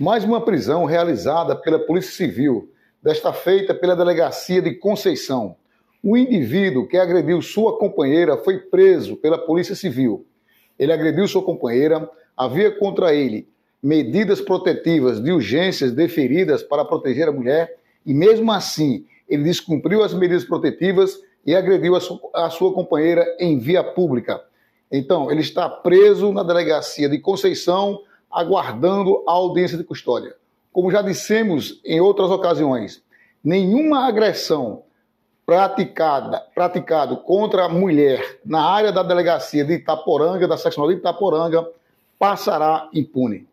[0.00, 2.70] Mais uma prisão realizada pela Polícia Civil,
[3.02, 5.54] desta feita pela Delegacia de Conceição.
[6.02, 10.24] O indivíduo que agrediu sua companheira foi preso pela Polícia Civil.
[10.78, 13.46] Ele agrediu sua companheira, havia contra ele
[13.82, 20.14] medidas protetivas de urgências deferidas para proteger a mulher e, mesmo assim, ele descumpriu as
[20.14, 22.00] medidas protetivas e agrediu a
[22.46, 24.42] a sua companheira em via pública.
[24.90, 28.00] Então, ele está preso na delegacia de Conceição
[28.32, 30.34] aguardando a audiência de custódia.
[30.72, 33.02] Como já dissemos em outras ocasiões,
[33.44, 34.82] nenhuma agressão
[35.44, 41.68] praticada praticado contra a mulher na área da delegacia de Itaporanga, da seccional de Itaporanga,
[42.18, 43.46] passará impune.